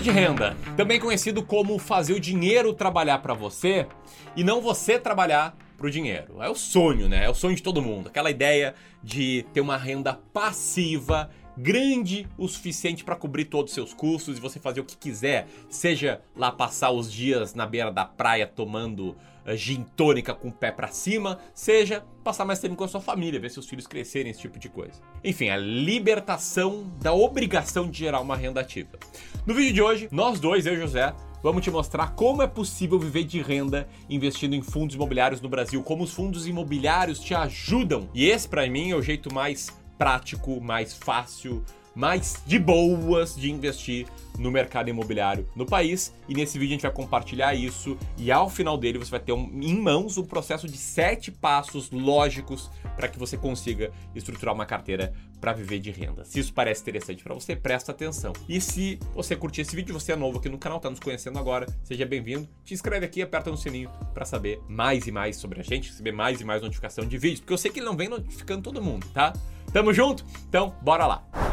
[0.00, 3.86] De renda, também conhecido como fazer o dinheiro trabalhar para você
[4.34, 6.42] e não você trabalhar para o dinheiro.
[6.42, 7.24] É o sonho, né?
[7.24, 8.08] É o sonho de todo mundo.
[8.08, 13.92] Aquela ideia de ter uma renda passiva grande o suficiente para cobrir todos os seus
[13.92, 18.04] custos e você fazer o que quiser, seja lá passar os dias na beira da
[18.06, 19.14] praia tomando
[19.48, 23.40] gin tônica com o pé para cima, seja passar mais tempo com a sua família,
[23.40, 25.00] ver seus filhos crescerem, esse tipo de coisa.
[25.24, 28.98] Enfim, a libertação da obrigação de gerar uma renda ativa.
[29.46, 32.98] No vídeo de hoje, nós dois, eu e José, vamos te mostrar como é possível
[32.98, 38.08] viver de renda investindo em fundos imobiliários no Brasil, como os fundos imobiliários te ajudam.
[38.14, 43.50] E esse para mim é o jeito mais prático, mais fácil, mais de boas de
[43.50, 44.06] investir
[44.38, 46.14] no mercado imobiliário no país.
[46.28, 49.32] E nesse vídeo a gente vai compartilhar isso e ao final dele você vai ter
[49.32, 54.66] um, em mãos um processo de sete passos lógicos para que você consiga estruturar uma
[54.66, 56.24] carteira para viver de renda.
[56.24, 58.32] Se isso parece interessante para você, presta atenção.
[58.48, 61.38] E se você curtir esse vídeo, você é novo aqui no canal, está nos conhecendo
[61.38, 62.48] agora, seja bem-vindo.
[62.64, 66.12] Te inscreve aqui, aperta no sininho para saber mais e mais sobre a gente, receber
[66.12, 68.82] mais e mais notificação de vídeos, porque eu sei que ele não vem notificando todo
[68.82, 69.32] mundo, tá?
[69.72, 70.24] Tamo junto?
[70.48, 71.49] Então, bora lá!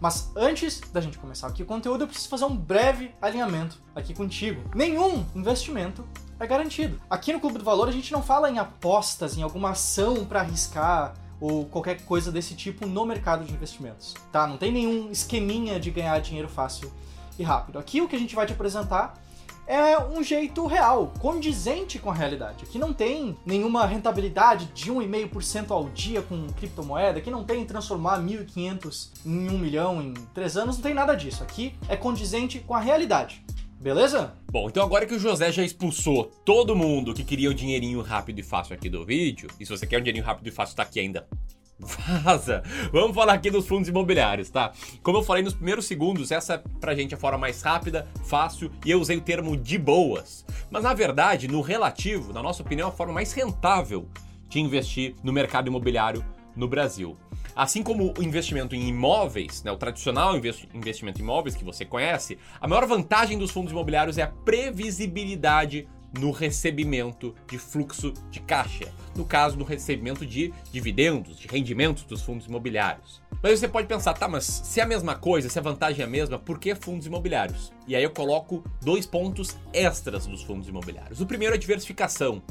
[0.00, 4.14] Mas antes da gente começar aqui o conteúdo, eu preciso fazer um breve alinhamento aqui
[4.14, 4.62] contigo.
[4.74, 6.04] Nenhum investimento
[6.38, 6.98] é garantido.
[7.10, 10.40] Aqui no Clube do Valor a gente não fala em apostas, em alguma ação para
[10.40, 14.46] arriscar ou qualquer coisa desse tipo no mercado de investimentos, tá?
[14.46, 16.92] Não tem nenhum esqueminha de ganhar dinheiro fácil
[17.38, 17.78] e rápido.
[17.78, 19.18] Aqui o que a gente vai te apresentar
[19.70, 22.64] é um jeito real, condizente com a realidade.
[22.64, 28.18] Aqui não tem nenhuma rentabilidade de 1,5% ao dia com criptomoeda, aqui não tem transformar
[28.18, 31.44] 1.500 em 1 milhão em 3 anos, não tem nada disso.
[31.44, 33.44] Aqui é condizente com a realidade.
[33.80, 34.34] Beleza?
[34.50, 38.40] Bom, então agora que o José já expulsou todo mundo que queria o dinheirinho rápido
[38.40, 40.82] e fácil aqui do vídeo, e se você quer um dinheirinho rápido e fácil, tá
[40.82, 41.28] aqui ainda
[41.80, 42.62] Vaza!
[42.92, 44.72] Vamos falar aqui dos fundos imobiliários, tá?
[45.02, 48.70] Como eu falei nos primeiros segundos, essa é pra gente a forma mais rápida, fácil
[48.84, 50.44] e eu usei o termo de boas.
[50.70, 54.06] Mas na verdade, no relativo, na nossa opinião, é a forma mais rentável
[54.48, 56.24] de investir no mercado imobiliário
[56.54, 57.16] no Brasil.
[57.54, 62.38] Assim como o investimento em imóveis, né, o tradicional investimento em imóveis que você conhece,
[62.60, 65.88] a maior vantagem dos fundos imobiliários é a previsibilidade
[66.18, 72.22] no recebimento de fluxo de caixa, no caso no recebimento de dividendos, de rendimentos dos
[72.22, 73.20] fundos imobiliários.
[73.42, 76.04] Mas você pode pensar, tá, mas se é a mesma coisa, se a vantagem é
[76.04, 77.72] a mesma, por que fundos imobiliários?
[77.86, 81.20] E aí eu coloco dois pontos extras dos fundos imobiliários.
[81.20, 82.42] O primeiro é diversificação.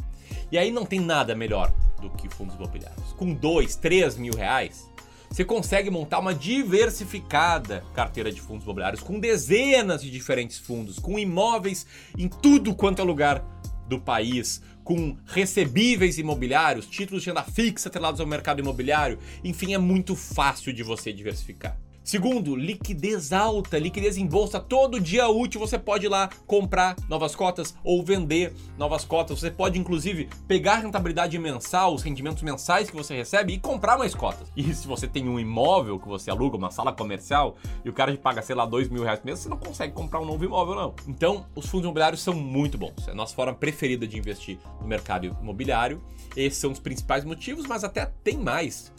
[0.52, 1.72] E aí não tem nada melhor
[2.02, 3.14] do que fundos imobiliários.
[3.14, 4.90] Com dois, três mil reais,
[5.30, 11.20] você consegue montar uma diversificada carteira de fundos imobiliários com dezenas de diferentes fundos, com
[11.20, 11.86] imóveis
[12.18, 13.44] em tudo quanto é lugar
[13.88, 19.20] do país, com recebíveis imobiliários, títulos de renda fixa atrelados ao mercado imobiliário.
[19.44, 21.78] Enfim, é muito fácil de você diversificar.
[22.10, 24.60] Segundo, liquidez alta, liquidez em bolsa.
[24.60, 29.40] Todo dia útil você pode ir lá comprar novas cotas ou vender novas cotas.
[29.40, 33.96] Você pode, inclusive, pegar a rentabilidade mensal, os rendimentos mensais que você recebe e comprar
[33.96, 34.52] mais cotas.
[34.58, 38.12] E se você tem um imóvel que você aluga, uma sala comercial, e o cara
[38.12, 40.44] te paga, sei lá, dois mil reais por mês, você não consegue comprar um novo
[40.44, 40.96] imóvel, não.
[41.08, 43.08] Então, os fundos imobiliários são muito bons.
[43.08, 46.02] É a nossa forma preferida de investir no mercado imobiliário.
[46.36, 48.92] Esses são os principais motivos, mas até tem mais.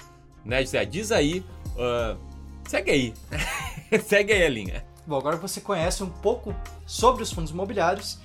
[0.45, 0.85] Né, José?
[0.85, 1.45] Diz aí.
[1.71, 2.30] Uh,
[2.71, 3.15] Segue aí.
[4.07, 4.87] Segue aí a linha.
[5.05, 6.55] Bom, agora que você conhece um pouco
[6.87, 8.21] sobre os fundos imobiliários,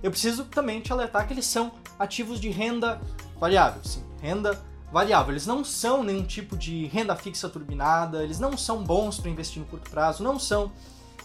[0.00, 3.00] eu preciso também te alertar que eles são ativos de renda
[3.40, 3.82] variável.
[3.82, 4.56] Sim, renda
[4.92, 5.32] variável.
[5.32, 9.58] Eles não são nenhum tipo de renda fixa turbinada, eles não são bons para investir
[9.58, 10.70] no curto prazo, não são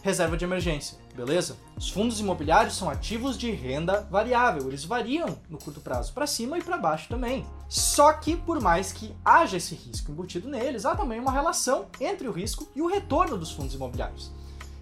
[0.01, 1.57] reserva de emergência, beleza?
[1.75, 6.57] Os fundos imobiliários são ativos de renda variável, eles variam no curto prazo para cima
[6.57, 7.45] e para baixo também.
[7.67, 12.27] Só que por mais que haja esse risco embutido neles, há também uma relação entre
[12.27, 14.31] o risco e o retorno dos fundos imobiliários.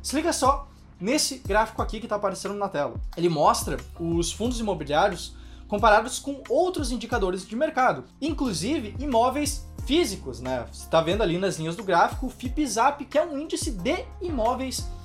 [0.01, 0.67] Se liga só
[0.99, 2.95] nesse gráfico aqui que está aparecendo na tela.
[3.17, 5.35] Ele mostra os fundos imobiliários
[5.67, 10.65] comparados com outros indicadores de mercado, inclusive imóveis físicos, né?
[10.71, 14.05] Você está vendo ali nas linhas do gráfico o FIPZAP, que é um índice de
[14.21, 15.02] imóveis físicos.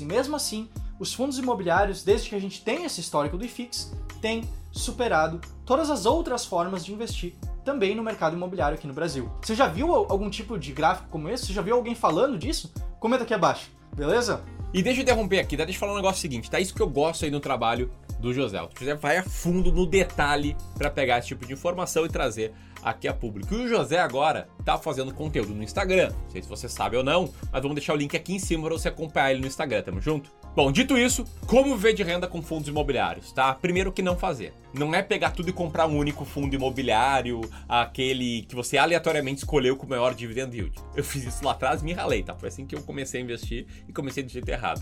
[0.00, 0.68] E mesmo assim,
[0.98, 5.90] os fundos imobiliários, desde que a gente tem esse histórico do IFIX, têm superado todas
[5.90, 7.34] as outras formas de investir
[7.64, 9.30] também no mercado imobiliário aqui no Brasil.
[9.40, 11.46] Você já viu algum tipo de gráfico como esse?
[11.46, 12.72] Você já viu alguém falando disso?
[13.00, 14.44] Comenta aqui abaixo, beleza?
[14.72, 15.64] E deixa eu interromper aqui, tá?
[15.64, 16.60] deixa eu falar um negócio seguinte, tá?
[16.60, 18.60] Isso que eu gosto aí no trabalho do José.
[18.60, 22.52] O José vai a fundo no detalhe para pegar esse tipo de informação e trazer
[22.84, 23.54] aqui a público.
[23.54, 26.10] E o José agora tá fazendo conteúdo no Instagram.
[26.10, 28.64] Não sei se você sabe ou não, mas vamos deixar o link aqui em cima
[28.64, 29.82] para você acompanhar ele no Instagram.
[29.82, 30.30] Tamo junto?
[30.54, 33.54] Bom, dito isso, como viver de renda com fundos imobiliários, tá?
[33.54, 34.52] Primeiro que não fazer.
[34.72, 39.76] Não é pegar tudo e comprar um único fundo imobiliário, aquele que você aleatoriamente escolheu
[39.76, 40.78] com o maior dividend yield.
[40.94, 42.36] Eu fiz isso lá atrás me ralei, tá?
[42.36, 44.80] Foi assim que eu comecei a investir e comecei do jeito errado.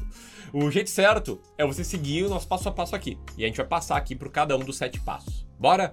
[0.53, 3.19] O jeito certo é você seguir o nosso passo a passo aqui.
[3.39, 5.47] E a gente vai passar aqui por cada um dos sete passos.
[5.59, 5.91] Bora?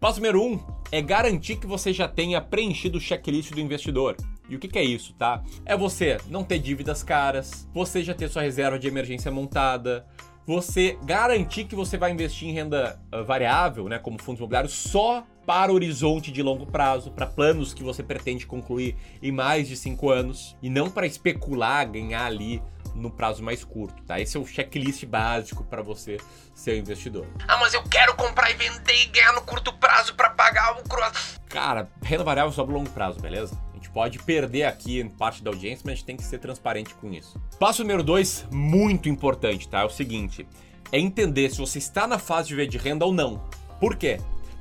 [0.00, 4.16] Passo número um é garantir que você já tenha preenchido o checklist do investidor.
[4.48, 5.42] E o que, que, é isso, tá?
[5.64, 10.04] É você não ter dívidas caras, você já ter sua reserva de emergência montada,
[10.44, 15.24] você garantir que você vai investir em renda uh, variável, né, como fundos imobiliários, só
[15.46, 20.10] para horizonte de longo prazo, para planos que você pretende concluir em mais de cinco
[20.10, 22.60] anos, e não para especular, ganhar ali
[22.94, 24.20] no prazo mais curto, tá?
[24.20, 26.18] Esse é o checklist básico para você
[26.54, 27.26] ser investidor.
[27.48, 30.82] Ah, mas eu quero comprar e vender e ganhar no curto prazo para pagar o
[30.88, 31.40] cross.
[31.48, 33.58] Cara, renda variável só pro longo prazo, beleza?
[33.80, 37.12] gente pode perder aqui parte da audiência, mas a gente tem que ser transparente com
[37.12, 37.40] isso.
[37.58, 39.80] Passo número dois, muito importante, tá?
[39.80, 40.46] É o seguinte:
[40.92, 43.42] é entender se você está na fase de viver de renda ou não.
[43.80, 44.20] Por quê?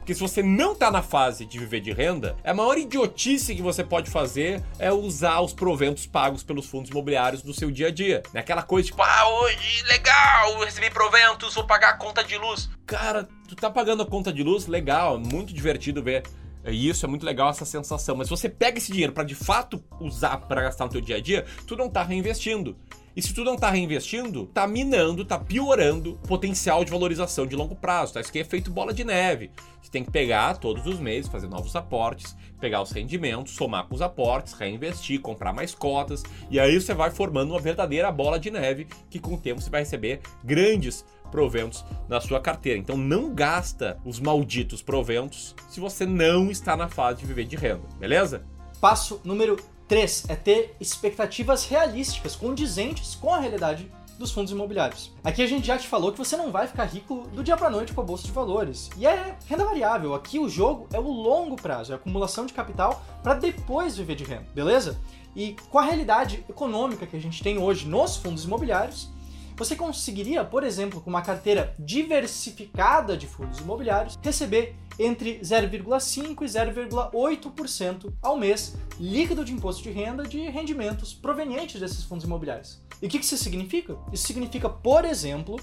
[0.10, 3.62] Porque se você não está na fase de viver de renda, a maior idiotice que
[3.62, 7.92] você pode fazer é usar os proventos pagos pelos fundos imobiliários no seu dia a
[7.92, 8.24] dia.
[8.34, 12.72] É aquela coisa tipo, ah, hoje, legal, recebi proventos, vou pagar a conta de luz.
[12.88, 16.24] Cara, tu tá pagando a conta de luz, legal, muito divertido ver
[16.66, 18.16] e isso é muito legal essa sensação.
[18.16, 21.18] Mas se você pega esse dinheiro para de fato usar para gastar no teu dia
[21.18, 22.76] a dia, tu não tá reinvestindo.
[23.16, 27.56] E se tu não tá reinvestindo, tá minando, tá piorando o potencial de valorização de
[27.56, 28.22] longo prazo, tá?
[28.22, 29.52] Isso aqui é feito bola de neve.
[29.82, 33.96] Você tem que pegar todos os meses, fazer novos aportes, pegar os rendimentos, somar com
[33.96, 38.52] os aportes, reinvestir, comprar mais cotas, e aí você vai formando uma verdadeira bola de
[38.52, 42.78] neve que com o tempo você vai receber grandes proventos na sua carteira.
[42.78, 47.56] Então não gasta os malditos proventos se você não está na fase de viver de
[47.56, 48.44] renda, beleza?
[48.82, 49.58] Passo número
[49.90, 55.12] 3 é ter expectativas realísticas, condizentes com a realidade dos fundos imobiliários.
[55.24, 57.72] Aqui a gente já te falou que você não vai ficar rico do dia para
[57.72, 58.92] noite com a bolsa de valores.
[58.96, 60.14] E é renda variável.
[60.14, 64.14] Aqui o jogo é o longo prazo, é a acumulação de capital para depois viver
[64.14, 65.00] de renda, beleza?
[65.36, 69.10] E com a realidade econômica que a gente tem hoje nos fundos imobiliários,
[69.58, 76.46] você conseguiria, por exemplo, com uma carteira diversificada de fundos imobiliários, receber entre 0,5% e
[76.46, 82.82] 0,8% ao mês líquido de imposto de renda de rendimentos provenientes desses fundos imobiliários.
[83.02, 83.98] E o que isso significa?
[84.12, 85.56] Isso significa, por exemplo,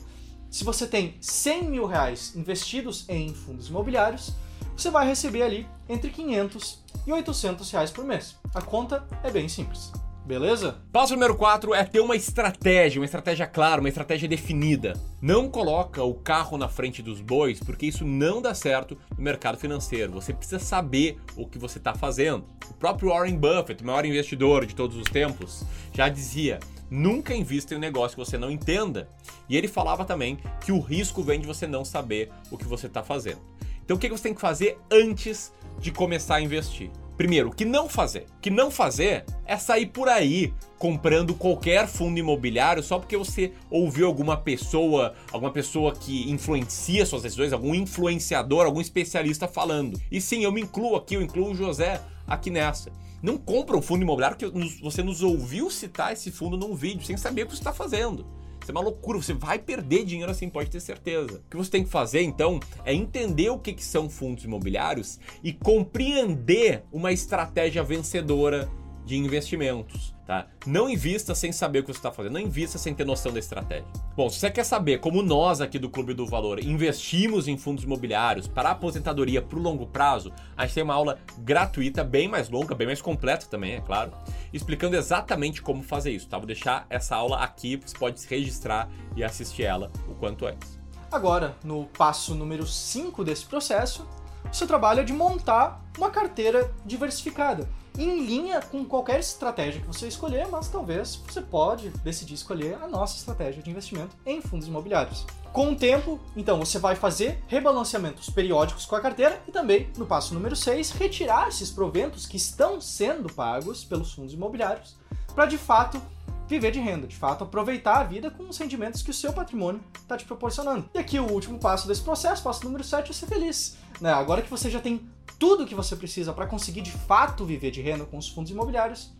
[0.50, 4.33] se você tem 100 mil reais investidos em fundos imobiliários,
[4.75, 8.37] você vai receber ali entre 500 e 800 reais por mês.
[8.55, 9.93] A conta é bem simples.
[10.26, 10.82] Beleza?
[10.90, 14.94] Passo número 4 é ter uma estratégia, uma estratégia clara, uma estratégia definida.
[15.23, 19.56] Não coloca o carro na frente dos bois, porque isso não dá certo no mercado
[19.56, 20.11] financeiro.
[20.11, 22.44] Você precisa saber o que você está fazendo.
[22.69, 25.64] O próprio Warren Buffett, o maior investidor de todos os tempos,
[25.94, 26.58] já dizia:
[26.90, 29.08] nunca invista em um negócio que você não entenda.
[29.49, 32.88] E ele falava também que o risco vem de você não saber o que você
[32.88, 33.38] está fazendo.
[33.84, 36.90] Então o que você tem que fazer antes de começar a investir?
[37.16, 38.26] Primeiro, o que não fazer?
[38.36, 43.52] O que não fazer é sair por aí comprando qualquer fundo imobiliário só porque você
[43.70, 49.98] ouviu alguma pessoa, alguma pessoa que influencia suas decisões, algum influenciador, algum especialista falando.
[50.12, 52.92] E sim, eu me incluo aqui, eu incluo o José aqui nessa.
[53.22, 54.46] Não compra um fundo imobiliário que
[54.82, 58.26] você nos ouviu citar esse fundo num vídeo sem saber o que você está fazendo.
[58.66, 61.37] Isso é uma loucura, você vai perder dinheiro assim, pode ter certeza.
[61.37, 65.20] O que você tem que fazer então é entender o que, que são fundos imobiliários
[65.40, 68.68] e compreender uma estratégia vencedora
[69.04, 70.47] de investimentos tá?
[70.66, 73.38] Não invista sem saber o que você está fazendo, não invista sem ter noção da
[73.38, 73.87] estratégia.
[74.16, 77.85] Bom, se você quer saber como nós aqui do Clube do Valor investimos em fundos
[77.85, 82.50] imobiliários para aposentadoria para o longo prazo, a gente tem uma aula gratuita, bem mais
[82.50, 84.12] longa, bem mais completa também, é claro,
[84.52, 86.37] explicando exatamente como fazer isso, tá?
[86.37, 90.78] Vou deixar essa aula aqui, você pode se registrar e assistir ela o quanto antes.
[91.11, 94.06] Agora, no passo número 5 desse processo,
[94.50, 97.68] o seu trabalho é de montar uma carteira diversificada
[97.99, 102.88] em linha com qualquer estratégia que você escolher, mas talvez você pode decidir escolher a
[102.88, 105.26] nossa estratégia de investimento em fundos imobiliários.
[105.53, 110.05] Com o tempo, então, você vai fazer rebalanceamentos periódicos com a carteira e também, no
[110.05, 114.97] passo número 6, retirar esses proventos que estão sendo pagos pelos fundos imobiliários
[115.35, 116.00] para de fato
[116.49, 119.81] viver de renda, de fato aproveitar a vida com os rendimentos que o seu patrimônio
[119.95, 120.88] está te proporcionando.
[120.95, 123.76] E aqui o último passo desse processo, passo número 7, é ser feliz.
[124.00, 124.12] Né?
[124.12, 125.00] Agora que você já tem
[125.38, 128.50] tudo o que você precisa para conseguir de fato viver de renda com os fundos
[128.50, 129.12] imobiliários,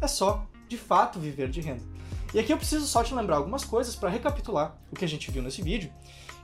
[0.00, 1.82] é só de fato viver de renda.
[2.32, 5.30] E aqui eu preciso só te lembrar algumas coisas para recapitular o que a gente
[5.30, 5.92] viu nesse vídeo,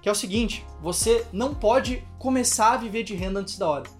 [0.02, 3.90] que é o seguinte: você não pode começar a viver de renda antes da hora.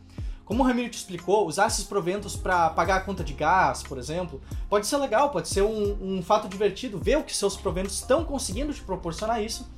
[0.45, 3.99] Como o Ramiro te explicou, usar esses proventos para pagar a conta de gás, por
[3.99, 7.95] exemplo, pode ser legal, pode ser um, um fato divertido ver o que seus proventos
[7.95, 9.69] estão conseguindo te proporcionar isso.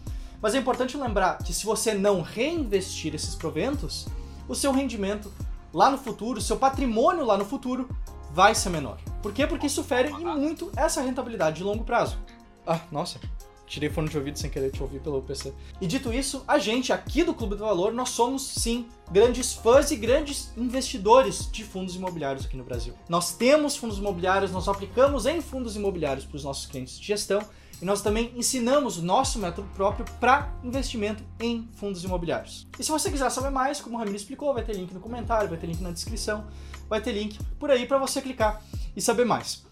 [0.43, 4.07] Mas é importante lembrar que se você não reinvestir esses proventos,
[4.49, 5.33] o seu rendimento
[5.73, 7.89] lá no futuro, o seu patrimônio lá no futuro
[8.33, 8.99] vai ser menor.
[9.23, 9.47] Por quê?
[9.47, 12.19] Porque isso fere e muito essa rentabilidade de longo prazo.
[12.67, 13.19] Ah, nossa,
[13.67, 15.53] tirei fone de ouvido sem querer te ouvir pelo PC.
[15.81, 19.91] E dito isso, a gente aqui do Clube do Valor, nós somos sim grandes fãs
[19.91, 22.95] e grandes investidores de fundos imobiliários aqui no Brasil.
[23.09, 27.43] Nós temos fundos imobiliários, nós aplicamos em fundos imobiliários para os nossos clientes de gestão
[27.81, 32.67] e nós também ensinamos o nosso método próprio para investimento em fundos imobiliários.
[32.79, 35.49] E se você quiser saber mais, como o Ramiro explicou, vai ter link no comentário,
[35.49, 36.47] vai ter link na descrição,
[36.89, 38.63] vai ter link por aí para você clicar
[38.97, 39.65] e saber mais.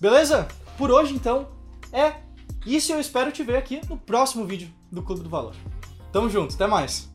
[0.00, 0.48] Beleza?
[0.76, 1.48] Por hoje então
[1.92, 2.16] é
[2.66, 5.54] isso eu espero te ver aqui no próximo vídeo do Clube do Valor.
[6.12, 7.13] Tamo junto, até mais!